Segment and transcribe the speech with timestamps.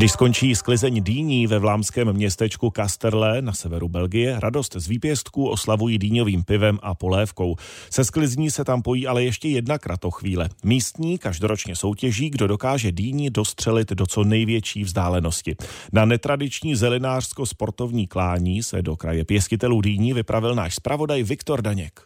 [0.00, 5.98] Když skončí sklizeň dýní ve vlámském městečku Kasterle na severu Belgie, radost z výpěstků oslavují
[5.98, 7.56] dýňovým pivem a polévkou.
[7.90, 10.48] Se sklizní se tam pojí ale ještě jedna kratochvíle.
[10.64, 15.56] Místní každoročně soutěží, kdo dokáže dýni dostřelit do co největší vzdálenosti.
[15.92, 22.00] Na netradiční zelinářsko-sportovní klání se do kraje pěstitelů dýní vypravil náš zpravodaj Viktor Daněk.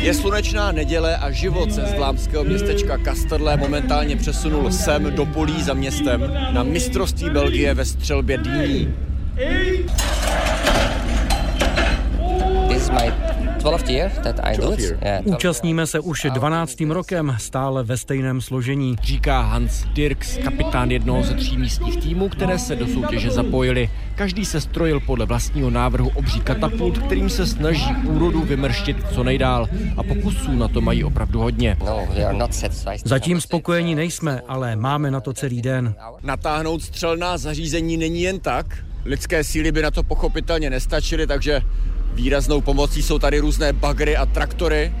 [0.00, 5.62] Je slunečná neděle a život se z vlámského městečka Kasterle momentálně přesunul sem do polí
[5.62, 8.94] za městem na mistrovství Belgie ve střelbě dýní.
[15.24, 16.80] Účastníme se už 12.
[16.80, 18.96] rokem, stále ve stejném složení.
[19.02, 23.90] Říká Hans Dirks, kapitán jednoho ze tří místních týmů, které se do soutěže zapojili.
[24.14, 29.68] Každý se strojil podle vlastního návrhu obří katapult, kterým se snaží úrodu vymrštit co nejdál.
[29.96, 31.76] A pokusů na to mají opravdu hodně.
[31.84, 32.48] No.
[33.04, 35.94] Zatím spokojení nejsme, ale máme na to celý den.
[36.22, 38.84] Natáhnout střelná zařízení není jen tak.
[39.04, 41.60] Lidské síly by na to pochopitelně nestačily, takže
[42.14, 44.92] výraznou pomocí jsou tady různé bagry a traktory.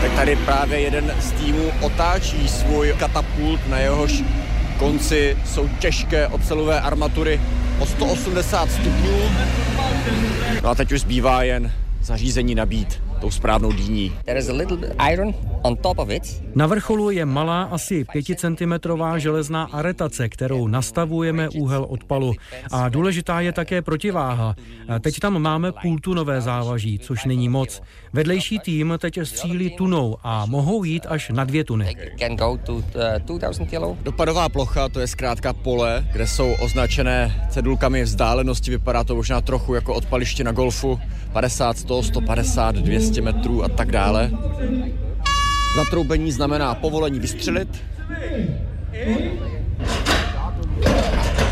[0.00, 4.22] Tak tady právě jeden z týmů otáčí svůj katapult, na jehož
[4.78, 7.40] konci jsou těžké ocelové armatury
[7.78, 9.18] o 180 stupňů.
[10.62, 14.12] No a teď už zbývá jen zařízení nabít tou správnou dýní.
[14.24, 16.42] There is a little bit iron on top of it.
[16.54, 18.72] Na vrcholu je malá asi 5 cm
[19.16, 22.34] železná aretace, kterou nastavujeme úhel odpalu.
[22.70, 24.54] A důležitá je také protiváha.
[25.00, 27.82] Teď tam máme půltunové závaží, což není moc.
[28.12, 31.90] Vedlejší tým teď střílí tunou a mohou jít až na dvě tuny.
[31.90, 32.82] It can go to uh,
[33.18, 33.98] 2000 kilo.
[34.02, 38.70] Dopadová plocha, to je zkrátka pole, kde jsou označené cedulkami vzdálenosti.
[38.70, 41.00] Vypadá to možná trochu jako odpaliště na golfu.
[41.32, 44.30] 50, 100, 150, 200 metrů a tak dále.
[45.76, 47.82] Zatroubení znamená povolení vystřelit.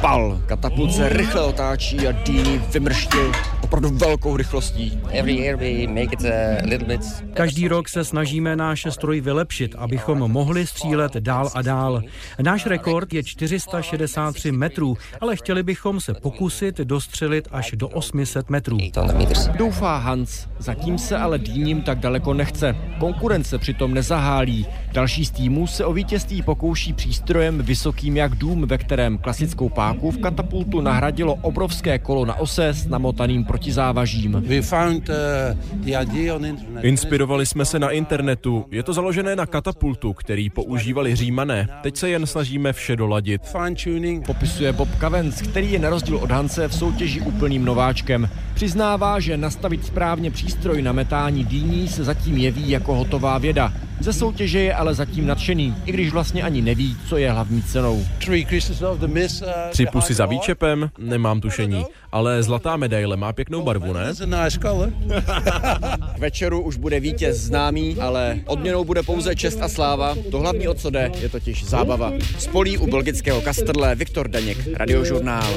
[0.00, 0.40] Pal.
[0.46, 5.00] Katapult se rychle otáčí a Dini vymrštil opravdu velkou rychlostí.
[5.10, 7.00] Every year we make it a little bit.
[7.34, 12.02] Každý rok se snažíme náš stroj vylepšit, abychom mohli střílet dál a dál.
[12.42, 18.76] Náš rekord je 463 metrů, ale chtěli bychom se pokusit dostřelit až do 800 metrů.
[18.76, 19.48] 800 meters.
[19.48, 22.76] Doufá Hans, zatím se ale Dýním tak daleko nechce.
[22.98, 24.66] Konkurence přitom nezahálí.
[24.92, 30.10] Další z týmů se o vítězství pokouší přístrojem vysokým jak dům, ve kterém klasickou páku
[30.10, 34.34] v katapultu nahradilo obrovské kolo na ose s namotaným protizávažím.
[34.34, 34.42] Uh.
[36.82, 38.66] Inspirovali jsme se na internetu.
[38.70, 41.68] Je to založené na katapultu, který používali římané.
[41.82, 43.42] Teď se jen snažíme vše doladit.
[43.42, 44.26] Fine tuning.
[44.26, 48.28] Popisuje Bob Cavens, který je na rozdíl od Hance v soutěži úplným nováčkem.
[48.54, 53.72] Přiznává, že nastavit správně přístroj na metání dýní se zatím jeví jako hotová věda.
[54.00, 58.04] Ze soutěže je ale zatím nadšený, i když vlastně ani neví, co je hlavní cenou.
[58.18, 59.42] Three creases of the miss.
[59.42, 60.90] Uh, Tři pusy za výčepem?
[60.98, 61.84] Nemám tušení.
[62.12, 64.12] Ale zlatá medaile má pěknou barvu, ne?
[66.14, 70.14] K večeru už bude vítěz známý, ale odměnou bude pouze čest a sláva.
[70.30, 72.12] To hlavní, o co jde, je totiž zábava.
[72.38, 75.54] Spolí u belgického Kastrle Viktor Daněk, Radiožurnál.